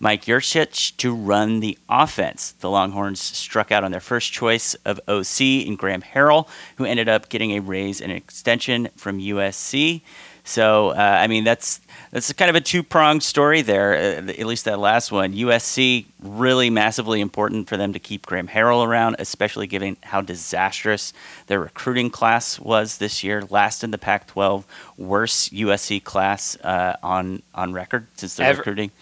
Mike 0.00 0.24
Yurcich 0.24 0.96
to 0.96 1.14
run 1.14 1.60
the 1.60 1.78
offense. 1.88 2.56
The 2.58 2.68
Longhorns 2.68 3.20
struck 3.20 3.70
out 3.70 3.84
on 3.84 3.92
their 3.92 4.00
first 4.00 4.32
choice 4.32 4.74
of 4.84 4.98
OC 5.06 5.40
in 5.40 5.76
Graham 5.76 6.02
Harrell, 6.02 6.48
who 6.78 6.84
ended 6.84 7.08
up 7.08 7.28
getting 7.28 7.52
a 7.52 7.60
raise 7.60 8.00
and 8.00 8.10
extension 8.10 8.88
from 8.96 9.20
USC. 9.20 10.02
So, 10.46 10.90
uh, 10.90 10.94
I 10.94 11.26
mean, 11.26 11.42
that's 11.42 11.80
that's 12.12 12.32
kind 12.32 12.48
of 12.48 12.54
a 12.54 12.60
two 12.60 12.84
pronged 12.84 13.24
story 13.24 13.62
there. 13.62 13.94
Uh, 13.94 14.30
at 14.30 14.46
least 14.46 14.64
that 14.66 14.78
last 14.78 15.10
one. 15.10 15.32
USC 15.34 16.06
really 16.22 16.70
massively 16.70 17.20
important 17.20 17.68
for 17.68 17.76
them 17.76 17.92
to 17.92 17.98
keep 17.98 18.24
Graham 18.24 18.46
Harrell 18.46 18.86
around, 18.86 19.16
especially 19.18 19.66
given 19.66 19.96
how 20.04 20.20
disastrous 20.20 21.12
their 21.48 21.58
recruiting 21.58 22.10
class 22.10 22.60
was 22.60 22.98
this 22.98 23.24
year. 23.24 23.42
Last 23.50 23.82
in 23.82 23.90
the 23.90 23.98
Pac-12, 23.98 24.62
worst 24.96 25.52
USC 25.52 26.02
class 26.02 26.56
uh, 26.62 26.96
on 27.02 27.42
on 27.52 27.72
record 27.72 28.06
since 28.14 28.36
the 28.36 28.44
Ever. 28.44 28.58
recruiting. 28.58 28.92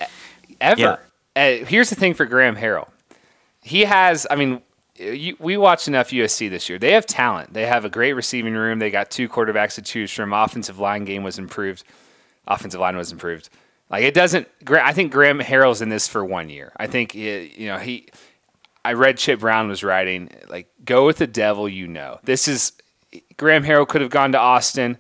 Ever. 0.63 0.99
Uh, 1.37 1.65
here's 1.67 1.91
the 1.91 1.97
thing 1.97 2.15
for 2.15 2.25
Graham 2.25 2.57
Harrell. 2.57 2.89
He 3.61 3.83
has, 3.83 4.27
I 4.31 4.37
mean, 4.37 4.63
Uh, 5.01 5.05
you, 5.05 5.37
we 5.39 5.57
watched 5.57 5.89
enough 5.89 6.11
USC 6.11 6.49
this 6.51 6.69
year. 6.69 6.79
They 6.79 6.93
have 6.93 7.07
talent. 7.07 7.53
They 7.53 7.67
have 7.67 7.85
a 7.85 7.91
great 7.91 8.13
receiving 8.13 8.55
room. 8.55 8.79
They 8.79 8.91
got 8.91 9.11
two 9.11 9.29
quarterbacks 9.29 9.75
to 9.75 9.83
choose 9.83 10.13
from. 10.13 10.33
Offensive 10.33 10.79
line 10.79 11.05
game 11.05 11.23
was 11.23 11.39
improved. 11.39 11.85
Offensive 12.47 12.81
line 12.81 12.97
was 12.97 13.11
improved. 13.11 13.49
Like 13.91 14.05
it 14.05 14.15
doesn't. 14.15 14.49
I 14.69 14.93
think 14.93 15.13
Graham 15.13 15.41
Harrell's 15.41 15.83
in 15.83 15.89
this 15.89 16.09
for 16.09 16.25
one 16.25 16.49
year. 16.49 16.73
I 16.77 16.87
think 16.87 17.15
it, 17.15 17.57
you 17.59 17.69
know 17.69 17.79
he. 17.79 18.09
I 18.85 18.93
read 18.93 19.17
Chip 19.17 19.41
Brown 19.41 19.69
was 19.69 19.83
writing 19.83 20.31
like 20.49 20.69
go 20.85 21.07
with 21.07 21.19
the 21.19 21.27
devil 21.27 21.69
you 21.69 21.87
know. 21.87 22.19
This 22.25 22.49
is 22.49 22.73
Graham 23.37 23.63
Harrell 23.65 23.87
could 23.87 24.01
have 24.01 24.11
gone 24.11 24.33
to 24.33 24.39
Austin, 24.39 24.99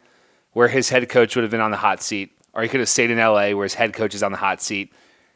where 0.52 0.68
his 0.68 0.88
head 0.90 1.08
coach 1.08 1.34
would 1.34 1.42
have 1.42 1.50
been 1.50 1.60
on 1.60 1.70
the 1.70 1.76
hot 1.76 2.02
seat, 2.02 2.32
or 2.52 2.62
he 2.62 2.68
could 2.68 2.80
have 2.80 2.88
stayed 2.88 3.10
in 3.10 3.18
LA, 3.18 3.50
where 3.50 3.64
his 3.64 3.74
head 3.74 3.92
coach 3.92 4.14
is 4.14 4.22
on 4.22 4.32
the 4.32 4.38
hot 4.38 4.62
seat. 4.62 4.92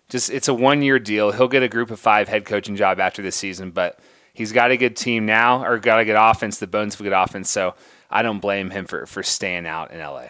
Just 0.08 0.30
it's 0.30 0.48
a 0.48 0.54
one 0.54 0.82
year 0.82 0.98
deal. 0.98 1.32
He'll 1.32 1.48
get 1.48 1.62
a 1.62 1.68
group 1.68 1.90
of 1.90 1.98
five 2.00 2.28
head 2.28 2.44
coaching 2.44 2.76
job 2.76 3.00
after 3.00 3.22
this 3.22 3.36
season, 3.36 3.70
but 3.70 3.98
he's 4.38 4.52
got 4.52 4.70
a 4.70 4.76
good 4.76 4.96
team 4.96 5.26
now, 5.26 5.64
or 5.64 5.78
got 5.78 5.98
a 5.98 6.04
good 6.04 6.16
offense, 6.16 6.58
the 6.58 6.66
bones 6.68 6.94
of 6.94 7.00
a 7.00 7.04
good 7.04 7.12
offense. 7.12 7.50
So 7.50 7.74
I 8.08 8.22
don't 8.22 8.38
blame 8.38 8.70
him 8.70 8.86
for 8.86 9.04
for 9.06 9.22
staying 9.22 9.66
out 9.66 9.90
in 9.90 9.98
LA. 9.98 10.28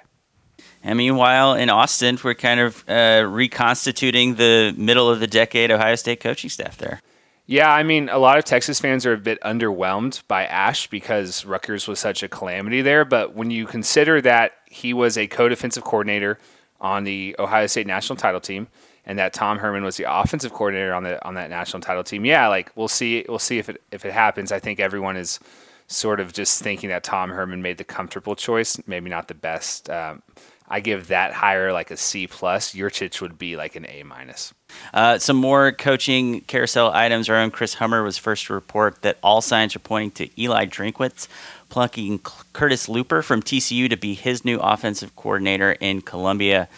And 0.82 0.96
meanwhile, 0.96 1.54
in 1.54 1.70
Austin, 1.70 2.18
we're 2.22 2.34
kind 2.34 2.60
of 2.60 2.84
uh, 2.88 3.26
reconstituting 3.28 4.36
the 4.36 4.74
middle 4.76 5.10
of 5.10 5.20
the 5.20 5.26
decade 5.26 5.70
Ohio 5.70 5.96
State 5.96 6.20
coaching 6.20 6.50
staff 6.50 6.78
there. 6.78 7.00
Yeah, 7.46 7.70
I 7.70 7.82
mean, 7.82 8.08
a 8.08 8.18
lot 8.18 8.38
of 8.38 8.44
Texas 8.44 8.78
fans 8.78 9.06
are 9.06 9.14
a 9.14 9.18
bit 9.18 9.40
underwhelmed 9.40 10.22
by 10.28 10.44
Ash 10.44 10.86
because 10.86 11.44
Rutgers 11.44 11.88
was 11.88 11.98
such 11.98 12.22
a 12.22 12.28
calamity 12.28 12.82
there. 12.82 13.04
But 13.04 13.34
when 13.34 13.50
you 13.50 13.66
consider 13.66 14.20
that 14.20 14.52
he 14.66 14.92
was 14.94 15.18
a 15.18 15.26
co 15.26 15.48
defensive 15.48 15.84
coordinator 15.84 16.38
on 16.80 17.04
the 17.04 17.34
Ohio 17.38 17.66
State 17.66 17.86
national 17.86 18.16
title 18.16 18.40
team, 18.40 18.68
and 19.08 19.18
that 19.18 19.32
Tom 19.32 19.58
Herman 19.58 19.82
was 19.82 19.96
the 19.96 20.04
offensive 20.08 20.52
coordinator 20.52 20.94
on 20.94 21.02
the 21.02 21.26
on 21.26 21.34
that 21.34 21.50
national 21.50 21.80
title 21.80 22.04
team, 22.04 22.24
yeah, 22.24 22.46
like 22.46 22.70
we'll 22.76 22.86
see 22.86 23.24
we'll 23.28 23.40
see 23.40 23.58
if 23.58 23.68
it 23.68 23.82
if 23.90 24.04
it 24.04 24.12
happens. 24.12 24.52
I 24.52 24.60
think 24.60 24.78
everyone 24.78 25.16
is 25.16 25.40
sort 25.88 26.20
of 26.20 26.34
just 26.34 26.62
thinking 26.62 26.90
that 26.90 27.02
Tom 27.02 27.30
Herman 27.30 27.62
made 27.62 27.78
the 27.78 27.84
comfortable 27.84 28.36
choice, 28.36 28.78
maybe 28.86 29.08
not 29.08 29.26
the 29.26 29.34
best. 29.34 29.88
Um, 29.88 30.22
I 30.70 30.80
give 30.80 31.08
that 31.08 31.32
higher 31.32 31.72
like 31.72 31.90
a 31.90 31.96
C 31.96 32.26
plus. 32.26 32.74
Yurcich 32.74 33.22
would 33.22 33.38
be 33.38 33.56
like 33.56 33.74
an 33.74 33.86
A 33.88 34.02
minus. 34.02 34.52
Uh, 34.92 35.16
some 35.16 35.38
more 35.38 35.72
coaching 35.72 36.42
carousel 36.42 36.90
items. 36.92 37.30
Our 37.30 37.36
own 37.36 37.50
Chris 37.50 37.72
Hummer 37.72 38.02
was 38.02 38.18
first 38.18 38.46
to 38.46 38.52
report 38.52 39.00
that 39.00 39.16
all 39.22 39.40
signs 39.40 39.74
are 39.74 39.78
pointing 39.80 40.10
to 40.28 40.42
Eli 40.42 40.66
Drinkwitz 40.66 41.26
plucking 41.70 42.18
Curtis 42.52 42.86
Luper 42.86 43.22
from 43.22 43.42
TCU 43.42 43.88
to 43.88 43.96
be 43.96 44.14
his 44.14 44.44
new 44.44 44.58
offensive 44.58 45.16
coordinator 45.16 45.72
in 45.72 46.02
Columbia. 46.02 46.68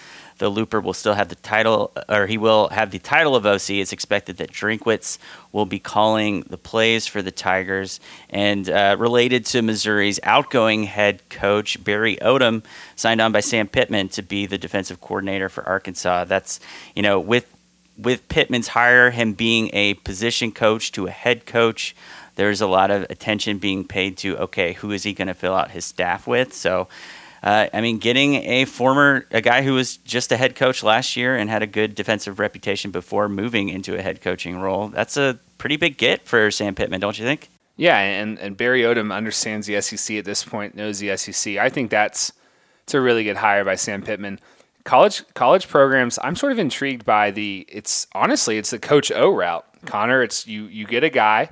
The 0.41 0.51
Luper 0.51 0.83
will 0.83 0.95
still 0.95 1.13
have 1.13 1.29
the 1.29 1.35
title, 1.35 1.93
or 2.09 2.27
he 2.27 2.39
will 2.39 2.71
have 2.71 2.91
the 2.91 2.99
title 2.99 3.37
of 3.37 3.45
OC. 3.45 3.73
It's 3.73 3.93
expected 3.93 4.39
that 4.39 4.51
Drinkwitz 4.51 5.19
will 5.53 5.67
be 5.67 5.79
calling 5.79 6.41
the 6.49 6.57
plays 6.57 7.07
for 7.07 7.21
the 7.21 7.31
Tigers. 7.31 8.01
And 8.31 8.69
uh, 8.71 8.97
related 8.99 9.45
to 9.47 9.61
Missouri's 9.61 10.19
outgoing 10.23 10.85
head 10.85 11.29
coach, 11.29 11.85
Barry 11.85 12.17
Odom, 12.17 12.65
signed 12.97 13.21
on 13.21 13.33
by 13.33 13.41
Sam 13.41 13.69
Pittman 13.69 14.09
to 14.09 14.23
be 14.23 14.47
the 14.47 14.57
defensive 14.57 15.03
coordinator 15.03 15.51
for 15.51 15.63
Arkansas. 15.69 16.25
That's, 16.25 16.59
you 16.97 17.03
know, 17.03 17.21
with 17.21 17.47
with 17.99 18.27
Pittman's 18.31 18.69
hire, 18.69 19.11
him 19.11 19.35
being 19.35 19.69
a 19.75 19.93
position 19.93 20.53
coach 20.53 20.91
to 20.93 21.07
a 21.07 21.11
head 21.11 21.45
coach, 21.45 21.95
there's 22.37 22.63
a 22.63 22.67
lot 22.67 22.91
of 22.91 23.03
attention 23.11 23.59
being 23.59 23.85
paid 23.85 24.17
to 24.19 24.39
okay, 24.39 24.73
who 24.73 24.91
is 24.91 25.03
he 25.03 25.13
going 25.13 25.29
to 25.29 25.35
fill 25.35 25.55
out 25.55 25.73
his 25.73 25.85
staff 25.85 26.27
with? 26.27 26.55
So, 26.55 26.89
uh, 27.43 27.69
I 27.73 27.81
mean, 27.81 27.99
getting 27.99 28.35
a 28.35 28.65
former 28.67 29.27
a 29.31 29.41
guy 29.41 29.63
who 29.63 29.75
was 29.75 29.97
just 29.99 30.31
a 30.33 30.37
head 30.37 30.55
coach 30.55 30.83
last 30.83 31.17
year 31.17 31.37
and 31.37 31.49
had 31.49 31.63
a 31.63 31.67
good 31.67 31.95
defensive 31.95 32.39
reputation 32.39 32.91
before 32.91 33.29
moving 33.29 33.69
into 33.69 33.99
a 33.99 34.03
head 34.03 34.21
coaching 34.21 34.59
role, 34.59 34.89
that's 34.89 35.17
a 35.17 35.39
pretty 35.59 35.77
big 35.77 35.97
get 35.97 36.27
for 36.27 36.51
Sam 36.51 36.75
Pittman, 36.75 37.01
don't 37.01 37.19
you 37.19 37.25
think? 37.25 37.49
Yeah, 37.77 37.99
and, 37.99 38.39
and 38.39 38.57
Barry 38.57 38.83
Odom 38.83 39.15
understands 39.15 39.67
the 39.67 39.81
SEC 39.81 40.19
at 40.19 40.27
this 40.27 40.45
point, 40.45 40.75
knows 40.75 40.99
the 40.99 41.17
SEC. 41.17 41.57
I 41.57 41.71
think 41.71 41.91
that's 41.91 42.33
it's 42.83 42.95
a 42.95 43.01
really 43.01 43.25
good 43.25 43.37
hire 43.37 43.65
by 43.65 43.77
Sam 43.77 44.03
Pittman 44.03 44.39
college 44.85 45.23
college 45.35 45.69
programs 45.69 46.19
i'm 46.23 46.35
sort 46.35 46.53
of 46.53 46.59
intrigued 46.59 47.05
by 47.05 47.31
the 47.31 47.67
it's 47.69 48.07
honestly 48.15 48.57
it's 48.57 48.71
the 48.71 48.79
coach 48.79 49.13
o 49.13 49.31
route 49.31 49.65
connor 49.85 50.23
it's 50.23 50.47
you 50.47 50.65
you 50.65 50.87
get 50.87 51.05
a 51.05 51.11
guy 51.11 51.51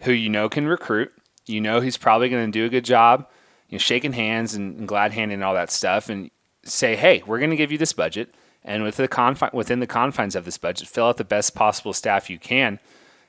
who 0.00 0.12
you 0.12 0.28
know 0.28 0.48
can 0.48 0.66
recruit 0.66 1.12
you 1.46 1.60
know 1.60 1.80
he's 1.80 1.96
probably 1.96 2.28
going 2.28 2.44
to 2.44 2.50
do 2.50 2.64
a 2.64 2.68
good 2.68 2.84
job 2.84 3.26
you 3.74 3.78
know 3.78 3.82
shaking 3.82 4.12
hands 4.12 4.54
and, 4.54 4.86
glad 4.86 5.12
handing 5.12 5.34
and 5.34 5.44
all 5.44 5.54
that 5.54 5.70
stuff 5.70 6.08
and 6.08 6.30
say 6.64 6.94
hey 6.94 7.22
we're 7.26 7.38
going 7.38 7.50
to 7.50 7.56
give 7.56 7.72
you 7.72 7.78
this 7.78 7.92
budget 7.92 8.32
and 8.64 8.82
with 8.84 8.96
the 8.96 9.08
confi- 9.08 9.52
within 9.52 9.80
the 9.80 9.86
confines 9.86 10.36
of 10.36 10.44
this 10.44 10.56
budget 10.58 10.86
fill 10.86 11.06
out 11.06 11.16
the 11.16 11.24
best 11.24 11.54
possible 11.54 11.92
staff 11.92 12.30
you 12.30 12.38
can 12.38 12.78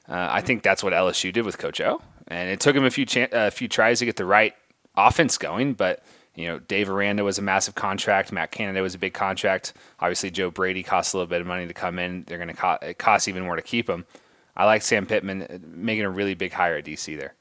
uh, 0.08 0.28
i 0.30 0.42
think 0.42 0.62
that's 0.62 0.84
what 0.84 0.94
lsu 0.94 1.34
did 1.34 1.46
with 1.46 1.58
coach 1.58 1.82
o 1.82 2.00
and 2.28 2.50
it 2.50 2.60
took 2.60 2.76
him 2.76 2.86
a 2.86 2.92
few 2.92 3.06
a 3.32 3.50
few 3.50 3.68
tries 3.68 4.00
to 4.00 4.06
get 4.06 4.16
the 4.16 4.26
right 4.26 4.54
offense 4.96 5.38
going 5.38 5.74
but 5.74 6.04
you 6.36 6.48
know, 6.48 6.60
Dave 6.60 6.90
Aranda 6.90 7.24
was 7.24 7.38
a 7.38 7.42
massive 7.42 7.76
contract. 7.76 8.34
Matt 8.34 8.52
Canada 8.52 8.82
was 8.82 8.94
a 8.94 8.98
big 8.98 9.14
contract. 9.14 9.72
Obviously, 10.02 10.30
Joe 10.30 10.52
Brady 10.52 10.84
costs 10.84 11.14
a 11.14 11.18
little 11.18 11.30
bit 11.30 11.40
of 11.40 11.48
money 11.48 11.66
to 11.66 11.74
come 11.74 11.98
in. 11.98 12.26
They're 12.28 12.38
going 12.38 12.50
to 12.50 12.54
co- 12.54 12.78
it 12.82 12.98
costs 12.98 13.30
even 13.30 13.44
more 13.44 13.56
to 13.56 13.62
keep 13.62 13.90
him. 13.90 14.06
I 14.58 14.66
like 14.66 14.82
Sam 14.82 15.06
Pittman 15.06 15.44
uh, 15.44 15.58
making 15.66 16.04
a 16.04 16.10
really 16.10 16.34
big 16.34 16.52
hire 16.52 16.76
at 16.76 16.86
DC 16.86 17.18
there. 17.18 17.34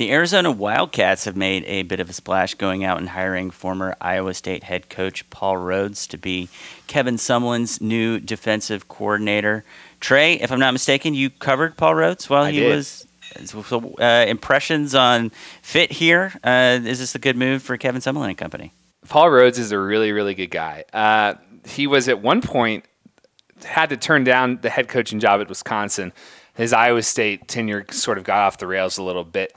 The 0.00 0.12
Arizona 0.12 0.50
Wildcats 0.50 1.26
have 1.26 1.36
made 1.36 1.62
a 1.66 1.82
bit 1.82 2.00
of 2.00 2.08
a 2.08 2.14
splash 2.14 2.54
going 2.54 2.84
out 2.84 2.96
and 2.96 3.06
hiring 3.06 3.50
former 3.50 3.94
Iowa 4.00 4.32
State 4.32 4.62
head 4.64 4.88
coach 4.88 5.28
Paul 5.28 5.56
Rhoads 5.56 6.08
to 6.08 6.16
be 6.16 6.48
Kevin 6.86 7.16
Sumlin's 7.16 7.82
new 7.82 8.18
defensive 8.18 8.88
coordinator. 8.88 9.62
Trey, 10.00 10.40
if 10.40 10.50
I'm 10.50 10.58
not 10.58 10.72
mistaken, 10.72 11.12
you 11.12 11.28
covered 11.28 11.76
Paul 11.76 11.96
Rhoads 11.96 12.30
while 12.30 12.44
I 12.44 12.50
he 12.50 12.60
did. 12.60 12.74
was 12.74 13.06
so, 13.44 13.94
uh, 14.00 14.24
impressions 14.26 14.94
on 14.94 15.32
fit 15.60 15.92
here. 15.92 16.32
Uh, 16.42 16.78
is 16.82 16.98
this 16.98 17.14
a 17.14 17.18
good 17.18 17.36
move 17.36 17.62
for 17.62 17.76
Kevin 17.76 18.00
Sumlin 18.00 18.30
and 18.30 18.38
company? 18.38 18.72
Paul 19.06 19.26
Rhoads 19.26 19.58
is 19.58 19.70
a 19.70 19.78
really, 19.78 20.12
really 20.12 20.32
good 20.32 20.50
guy. 20.50 20.84
Uh, 20.94 21.34
he 21.66 21.86
was 21.86 22.08
at 22.08 22.22
one 22.22 22.40
point 22.40 22.86
had 23.62 23.90
to 23.90 23.98
turn 23.98 24.24
down 24.24 24.60
the 24.62 24.70
head 24.70 24.88
coaching 24.88 25.20
job 25.20 25.42
at 25.42 25.50
Wisconsin. 25.50 26.14
His 26.54 26.72
Iowa 26.72 27.02
State 27.02 27.48
tenure 27.48 27.84
sort 27.90 28.16
of 28.16 28.24
got 28.24 28.38
off 28.38 28.56
the 28.56 28.66
rails 28.66 28.96
a 28.96 29.02
little 29.02 29.24
bit. 29.24 29.54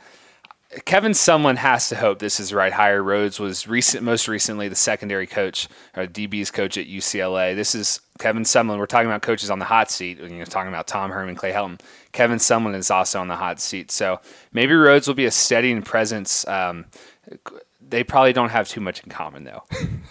Kevin 0.85 1.11
Sumlin 1.11 1.57
has 1.57 1.89
to 1.89 1.95
hope 1.95 2.19
this 2.19 2.39
is 2.39 2.53
right 2.53 2.73
hire. 2.73 3.01
Rhoads 3.01 3.39
was 3.39 3.67
recent, 3.67 4.03
most 4.03 4.27
recently 4.27 4.67
the 4.67 4.75
secondary 4.75 5.27
coach 5.27 5.67
or 5.95 6.05
DB's 6.05 6.51
coach 6.51 6.77
at 6.77 6.87
UCLA. 6.87 7.55
This 7.55 7.75
is 7.75 8.01
Kevin 8.19 8.43
Sumlin. 8.43 8.77
We're 8.77 8.85
talking 8.85 9.07
about 9.07 9.21
coaches 9.21 9.51
on 9.51 9.59
the 9.59 9.65
hot 9.65 9.91
seat. 9.91 10.19
You 10.19 10.29
know, 10.29 10.45
talking 10.45 10.69
about 10.69 10.87
Tom 10.87 11.11
Herman, 11.11 11.35
Clay 11.35 11.51
Helton. 11.51 11.79
Kevin 12.11 12.37
Sumlin 12.37 12.75
is 12.75 12.89
also 12.89 13.19
on 13.19 13.27
the 13.27 13.35
hot 13.35 13.59
seat. 13.59 13.91
So 13.91 14.19
maybe 14.51 14.73
Rhoads 14.73 15.07
will 15.07 15.15
be 15.15 15.25
a 15.25 15.31
steadying 15.31 15.83
presence. 15.83 16.47
Um, 16.47 16.85
they 17.87 18.03
probably 18.03 18.33
don't 18.33 18.49
have 18.49 18.67
too 18.67 18.81
much 18.81 19.03
in 19.03 19.09
common 19.09 19.43
though. 19.43 19.63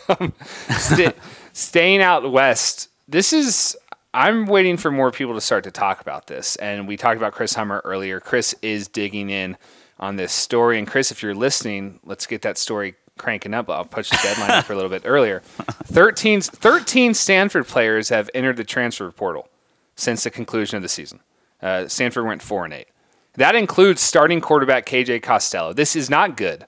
St- 0.71 1.17
staying 1.53 2.03
out 2.03 2.31
west, 2.31 2.89
this 3.09 3.33
is. 3.33 3.77
I'm 4.15 4.45
waiting 4.45 4.77
for 4.77 4.91
more 4.91 5.11
people 5.11 5.33
to 5.33 5.41
start 5.41 5.65
to 5.65 5.71
talk 5.71 6.03
about 6.03 6.27
this, 6.27 6.57
and 6.57 6.87
we 6.87 6.99
talked 6.99 7.17
about 7.17 7.33
Chris 7.33 7.55
Hummer 7.55 7.81
earlier. 7.83 8.21
Chris 8.21 8.55
is 8.61 8.87
digging 8.87 9.31
in 9.31 9.57
on 10.03 10.17
this 10.17 10.33
story, 10.33 10.81
and 10.81 10.87
Chris, 10.87 11.13
if 11.13 11.23
you're 11.23 11.33
listening, 11.33 12.01
let's 12.05 12.27
get 12.27 12.43
that 12.43 12.59
story 12.59 12.97
cranking 13.19 13.55
up. 13.55 13.71
I'll 13.71 13.85
push 13.85 14.11
the 14.11 14.19
deadline 14.21 14.51
up 14.51 14.65
for 14.65 14.73
a 14.73 14.77
little 14.77 14.91
bit 14.91 15.03
earlier. 15.05 15.41
13, 15.85 16.41
13 16.41 17.15
Stanford 17.15 17.69
players 17.69 18.09
have 18.09 18.29
entered 18.35 18.57
the 18.57 18.65
transfer 18.65 19.09
portal 19.13 19.49
since 19.95 20.25
the 20.25 20.31
conclusion 20.31 20.77
of 20.77 20.83
the 20.83 20.89
season. 20.89 21.21
Uh, 21.63 21.87
Stanford 21.87 22.27
went 22.27 22.43
four 22.43 22.65
and 22.65 22.75
eight. 22.75 22.89
That 23.35 23.55
includes 23.55 24.01
starting 24.01 24.41
quarterback 24.41 24.87
KJ 24.87 25.23
Costello. 25.23 25.73
This 25.73 25.95
is 25.95 26.11
not 26.11 26.37
good. 26.37 26.67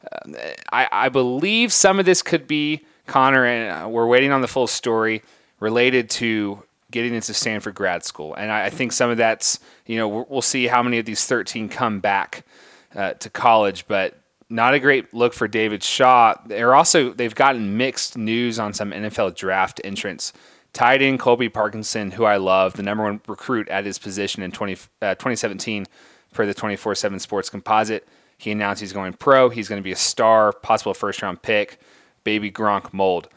Uh, 0.00 0.30
I, 0.72 0.88
I, 0.92 1.08
believe 1.08 1.72
some 1.72 1.98
of 1.98 2.06
this 2.06 2.22
could 2.22 2.46
be 2.46 2.86
Connor, 3.08 3.44
and 3.44 3.86
uh, 3.86 3.88
we're 3.88 4.06
waiting 4.06 4.30
on 4.30 4.42
the 4.42 4.48
full 4.48 4.68
story 4.68 5.22
related 5.58 6.08
to 6.10 6.62
getting 6.92 7.14
into 7.14 7.34
Stanford 7.34 7.74
grad 7.74 8.04
school. 8.04 8.32
And 8.34 8.52
I, 8.52 8.66
I 8.66 8.70
think 8.70 8.92
some 8.92 9.10
of 9.10 9.16
that's, 9.16 9.58
you 9.86 9.96
know, 9.96 10.24
we'll 10.28 10.40
see 10.40 10.68
how 10.68 10.84
many 10.84 10.98
of 10.98 11.04
these 11.04 11.24
13 11.26 11.68
come 11.68 11.98
back 11.98 12.44
uh, 12.96 13.12
to 13.14 13.30
college, 13.30 13.86
but 13.86 14.18
not 14.48 14.74
a 14.74 14.80
great 14.80 15.12
look 15.12 15.34
for 15.34 15.46
David 15.46 15.82
Shaw. 15.82 16.34
They're 16.46 16.74
also, 16.74 17.12
they've 17.12 17.34
gotten 17.34 17.76
mixed 17.76 18.16
news 18.16 18.58
on 18.58 18.72
some 18.72 18.90
NFL 18.92 19.36
draft 19.36 19.80
entrants. 19.84 20.32
Tight 20.72 21.02
end 21.02 21.20
Colby 21.20 21.48
Parkinson, 21.48 22.10
who 22.10 22.24
I 22.24 22.36
love, 22.36 22.74
the 22.74 22.82
number 22.82 23.04
one 23.04 23.20
recruit 23.26 23.68
at 23.68 23.84
his 23.84 23.98
position 23.98 24.42
in 24.42 24.52
20, 24.52 24.74
uh, 25.02 25.14
2017 25.14 25.86
per 26.32 26.46
the 26.46 26.54
24 26.54 26.94
7 26.94 27.18
Sports 27.18 27.48
Composite. 27.48 28.06
He 28.38 28.50
announced 28.50 28.80
he's 28.80 28.92
going 28.92 29.14
pro. 29.14 29.48
He's 29.48 29.68
going 29.68 29.80
to 29.80 29.84
be 29.84 29.92
a 29.92 29.96
star, 29.96 30.52
possible 30.52 30.94
first 30.94 31.22
round 31.22 31.42
pick. 31.42 31.80
baby 32.24 32.50
Gronk 32.50 32.92
mold. 32.92 33.28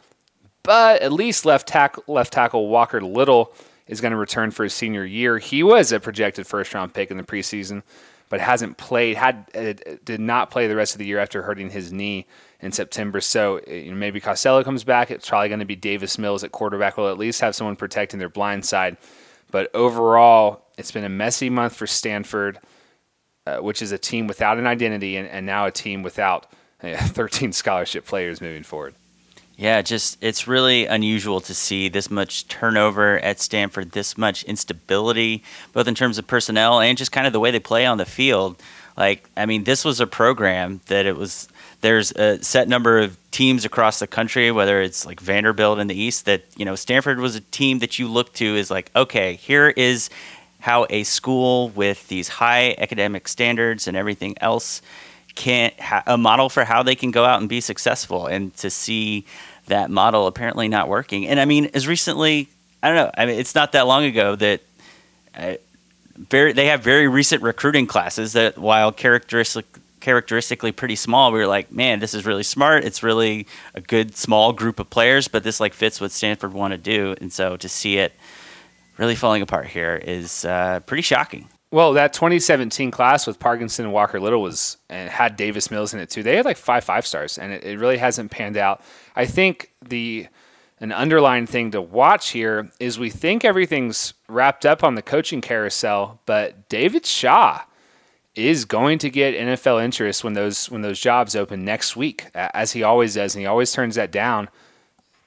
But 0.64 1.02
at 1.02 1.14
least 1.14 1.46
left 1.46 1.68
tackle, 1.68 2.04
left 2.08 2.34
tackle 2.34 2.68
Walker 2.68 3.02
Little 3.02 3.54
is 3.88 4.02
going 4.02 4.12
to 4.12 4.18
return 4.18 4.52
for 4.52 4.64
his 4.64 4.74
senior 4.74 5.06
year. 5.06 5.38
He 5.38 5.64
was 5.64 5.92
a 5.92 6.00
projected 6.00 6.46
first 6.46 6.74
round 6.74 6.94
pick 6.94 7.10
in 7.10 7.18
the 7.18 7.24
preseason, 7.24 7.84
but 8.30 8.40
hasn't 8.40 8.78
played. 8.78 9.18
Had 9.18 9.50
uh, 9.56 9.74
did 10.06 10.20
not 10.20 10.52
play 10.52 10.68
the 10.68 10.76
rest 10.76 10.94
of 10.94 11.00
the 11.00 11.06
year 11.06 11.20
after 11.20 11.42
hurting 11.42 11.72
his 11.72 11.92
knee 11.92 12.28
in 12.62 12.72
September. 12.72 13.20
So 13.20 13.60
you 13.68 13.92
know, 13.92 13.98
maybe 13.98 14.20
Costello 14.20 14.64
comes 14.64 14.84
back. 14.84 15.12
It's 15.12 15.28
probably 15.28 15.50
going 15.50 15.60
to 15.60 15.66
be 15.66 15.76
Davis 15.76 16.18
Mills 16.18 16.44
at 16.44 16.52
quarterback. 16.52 16.98
Will 16.98 17.10
at 17.10 17.18
least 17.18 17.42
have 17.42 17.56
someone 17.56 17.76
protecting 17.76 18.20
their 18.20 18.30
blind 18.30 18.66
side. 18.66 18.98
But 19.52 19.74
overall, 19.74 20.66
it's 20.78 20.92
been 20.92 21.04
a 21.04 21.10
messy 21.10 21.50
month 21.50 21.76
for 21.76 21.88
Stanford, 21.88 22.60
uh, 23.48 23.58
which 23.58 23.82
is 23.82 23.92
a 23.92 23.98
team 23.98 24.28
without 24.28 24.60
an 24.60 24.68
identity 24.68 25.18
and, 25.18 25.28
and 25.28 25.46
now 25.46 25.66
a 25.66 25.72
team 25.72 26.04
without 26.04 26.52
uh, 26.84 26.96
13 26.98 27.52
scholarship 27.52 28.06
players 28.06 28.42
moving 28.42 28.64
forward. 28.64 28.94
Yeah, 29.60 29.82
just 29.82 30.18
it's 30.22 30.48
really 30.48 30.86
unusual 30.86 31.42
to 31.42 31.54
see 31.54 31.90
this 31.90 32.10
much 32.10 32.48
turnover 32.48 33.20
at 33.20 33.42
Stanford, 33.42 33.92
this 33.92 34.18
much 34.18 34.46
instability, 34.46 35.44
both 35.74 35.86
in 35.86 35.96
terms 35.96 36.18
of 36.18 36.26
personnel 36.26 36.80
and 36.80 36.98
just 36.98 37.12
kind 37.12 37.28
of 37.28 37.34
the 37.34 37.42
way 37.42 37.52
they 37.52 37.60
play 37.60 37.86
on 37.86 37.98
the 37.98 38.06
field. 38.06 38.56
Like, 38.96 39.30
I 39.36 39.46
mean, 39.46 39.66
this 39.66 39.84
was 39.84 40.00
a 40.00 40.08
program 40.08 40.80
that 40.86 41.06
it 41.06 41.18
was 41.18 41.50
there's 41.82 42.14
a 42.14 42.42
set 42.42 42.70
number 42.70 43.00
of 43.00 43.18
teams 43.32 43.66
across 43.66 44.00
the 44.00 44.08
country, 44.08 44.50
whether 44.50 44.82
it's 44.82 45.06
like 45.06 45.20
Vanderbilt 45.20 45.80
in 45.80 45.88
the 45.88 46.00
East, 46.00 46.24
that, 46.24 46.44
you 46.56 46.64
know, 46.64 46.76
Stanford 46.76 47.20
was 47.20 47.36
a 47.36 47.42
team 47.42 47.80
that 47.80 48.00
you 48.00 48.08
look 48.08 48.32
to 48.36 48.56
is 48.56 48.72
like, 48.72 48.90
okay, 48.96 49.34
here 49.36 49.74
is 49.76 50.10
how 50.62 50.88
a 50.90 51.04
school 51.04 51.68
with 51.72 52.08
these 52.08 52.30
high 52.30 52.76
academic 52.78 53.28
standards 53.28 53.90
and 53.90 53.98
everything 53.98 54.36
else 54.40 54.82
can 55.36 55.72
ha- 55.80 56.04
a 56.06 56.18
model 56.18 56.50
for 56.50 56.66
how 56.66 56.84
they 56.84 56.96
can 56.96 57.12
go 57.12 57.24
out 57.24 57.40
and 57.40 57.48
be 57.48 57.62
successful 57.62 58.28
and 58.28 58.56
to 58.58 58.70
see 58.70 59.26
that 59.70 59.90
model 59.90 60.28
apparently 60.28 60.68
not 60.68 60.88
working. 60.88 61.28
And 61.28 61.40
I 61.40 61.46
mean, 61.46 61.70
as 61.74 61.88
recently, 61.88 62.50
I 62.84 62.88
don't 62.88 62.98
know, 62.98 63.12
I 63.18 63.26
mean, 63.26 63.40
it's 63.40 63.56
not 63.56 63.72
that 63.72 63.88
long 63.88 64.04
ago 64.04 64.36
that 64.36 64.62
uh, 65.36 65.54
very, 66.18 66.54
they 66.54 66.68
have 66.68 66.82
very 66.82 67.08
recent 67.08 67.42
recruiting 67.42 67.88
classes 67.88 68.34
that 68.34 68.58
while 68.58 68.92
characteristic 68.92 69.66
characteristically 70.00 70.72
pretty 70.72 70.96
small, 70.96 71.32
we 71.32 71.40
were 71.40 71.48
like, 71.48 71.72
man, 71.72 72.00
this 72.00 72.14
is 72.14 72.26
really 72.26 72.44
smart. 72.44 72.86
It's 72.86 73.04
really 73.04 73.48
a 73.76 73.82
good 73.82 74.16
small 74.16 74.54
group 74.54 74.80
of 74.80 74.90
players, 74.90 75.28
but 75.28 75.44
this 75.44 75.60
like 75.60 75.74
fits 75.74 76.00
what 76.00 76.12
Stanford 76.12 76.54
want 76.54 76.72
to 76.72 76.78
do. 76.78 77.16
And 77.20 77.34
so 77.34 77.58
to 77.58 77.68
see 77.68 77.98
it 77.98 78.14
really 78.98 79.16
falling 79.16 79.42
apart 79.42 79.68
here 79.68 79.96
is 79.96 80.46
uh, 80.46 80.80
pretty 80.86 81.02
shocking. 81.02 81.50
Well, 81.72 81.94
that 81.94 82.14
2017 82.14 82.90
class 82.90 83.28
with 83.28 83.40
Parkinson 83.40 83.86
and 83.86 83.94
Walker 83.94 84.20
Little 84.20 84.42
was 84.42 84.78
and 84.90 85.08
had 85.10 85.36
Davis 85.36 85.70
Mills 85.70 85.94
in 85.94 86.00
it 86.00 86.10
too. 86.10 86.24
They 86.24 86.36
had 86.36 86.46
like 86.46 86.58
five 86.58 86.84
five 86.84 87.06
stars, 87.06 87.38
and 87.38 87.54
it, 87.54 87.64
it 87.64 87.78
really 87.78 87.98
hasn't 87.98 88.32
panned 88.32 88.58
out. 88.58 88.82
I 89.16 89.26
think 89.26 89.72
the 89.88 90.28
an 90.80 90.92
underlying 90.92 91.46
thing 91.46 91.72
to 91.72 91.82
watch 91.82 92.30
here 92.30 92.72
is 92.80 92.98
we 92.98 93.10
think 93.10 93.46
everything's 93.46 94.14
wrapped 94.28 94.66
up 94.66 94.84
on 94.84 94.96
the 94.96 95.02
coaching 95.02 95.42
carousel, 95.42 96.22
but 96.26 96.70
David 96.70 97.06
Shaw 97.06 97.62
is 98.34 98.66
going 98.66 98.98
to 99.00 99.10
get 99.10 99.36
NFL 99.36 99.84
interest 99.84 100.24
when 100.24 100.34
those 100.34 100.72
when 100.72 100.82
those 100.82 101.00
jobs 101.00 101.36
open 101.36 101.66
next 101.66 101.96
week, 101.96 102.28
as 102.34 102.72
he 102.72 102.82
always 102.82 103.14
does, 103.16 103.36
and 103.36 103.42
he 103.42 103.46
always 103.46 103.72
turns 103.72 103.96
that 103.96 104.12
down. 104.12 104.50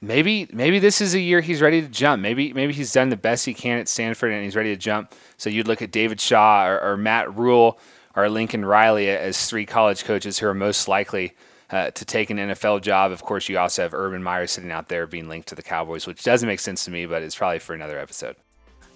Maybe 0.03 0.49
maybe 0.51 0.79
this 0.79 0.99
is 0.99 1.15
a 1.15 1.19
year 1.19 1.39
he's 1.39 1.61
ready 1.61 1.81
to 1.81 1.87
jump. 1.87 2.21
Maybe 2.21 2.51
maybe 2.51 2.73
he's 2.73 2.91
done 2.91 3.07
the 3.07 3.15
best 3.15 3.45
he 3.45 3.53
can 3.53 3.79
at 3.79 3.87
Stanford 3.87 4.33
and 4.33 4.43
he's 4.43 4.55
ready 4.55 4.69
to 4.69 4.75
jump. 4.75 5.13
So 5.37 5.49
you'd 5.49 5.65
look 5.65 5.81
at 5.81 5.91
David 5.91 6.19
Shaw 6.19 6.67
or, 6.67 6.81
or 6.81 6.97
Matt 6.97 7.33
Rhule 7.37 7.79
or 8.13 8.27
Lincoln 8.27 8.65
Riley 8.65 9.09
as 9.09 9.47
three 9.47 9.65
college 9.65 10.03
coaches 10.03 10.37
who 10.37 10.47
are 10.47 10.53
most 10.53 10.89
likely 10.89 11.35
uh, 11.69 11.91
to 11.91 12.03
take 12.03 12.29
an 12.29 12.37
NFL 12.37 12.81
job. 12.81 13.13
Of 13.13 13.23
course, 13.23 13.47
you 13.47 13.57
also 13.57 13.81
have 13.81 13.93
Urban 13.93 14.21
Meyer 14.21 14.45
sitting 14.45 14.71
out 14.71 14.89
there 14.89 15.07
being 15.07 15.29
linked 15.29 15.47
to 15.47 15.55
the 15.55 15.63
Cowboys, 15.63 16.05
which 16.05 16.21
doesn't 16.21 16.47
make 16.47 16.59
sense 16.59 16.83
to 16.83 16.91
me, 16.91 17.05
but 17.05 17.23
it's 17.23 17.35
probably 17.37 17.59
for 17.59 17.73
another 17.73 17.97
episode. 17.97 18.35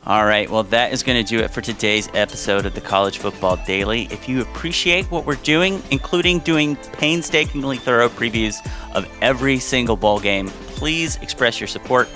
All 0.06 0.26
right, 0.26 0.50
well, 0.50 0.64
that 0.64 0.92
is 0.92 1.04
going 1.04 1.24
to 1.24 1.28
do 1.28 1.40
it 1.40 1.52
for 1.52 1.62
today's 1.62 2.10
episode 2.14 2.66
of 2.66 2.76
the 2.76 2.82
College 2.82 3.18
Football 3.18 3.58
Daily. 3.66 4.04
If 4.12 4.30
you 4.30 4.42
appreciate 4.42 5.10
what 5.10 5.26
we're 5.26 5.36
doing, 5.36 5.82
including 5.90 6.40
doing 6.40 6.76
painstakingly 6.76 7.78
thorough 7.78 8.10
previews 8.10 8.56
of 8.94 9.10
every 9.22 9.58
single 9.58 9.96
bowl 9.96 10.20
game, 10.20 10.52
please 10.78 11.18
express 11.18 11.60
your 11.60 11.68
support 11.68 12.08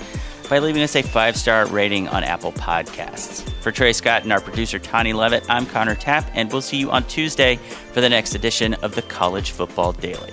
by 0.48 0.58
leaving 0.58 0.82
us 0.82 0.94
a 0.96 1.02
five 1.02 1.36
star 1.36 1.66
rating 1.66 2.08
on 2.08 2.22
Apple 2.22 2.52
Podcasts. 2.52 3.42
For 3.60 3.72
Trey 3.72 3.92
Scott 3.92 4.22
and 4.22 4.32
our 4.32 4.40
producer, 4.40 4.78
Tani 4.78 5.12
Levitt, 5.12 5.44
I'm 5.48 5.66
Connor 5.66 5.94
Tapp, 5.94 6.30
and 6.34 6.50
we'll 6.52 6.62
see 6.62 6.76
you 6.76 6.90
on 6.90 7.04
Tuesday 7.04 7.56
for 7.92 8.00
the 8.00 8.08
next 8.08 8.34
edition 8.34 8.74
of 8.74 8.94
the 8.94 9.02
College 9.02 9.50
Football 9.50 9.92
Daily. 9.92 10.32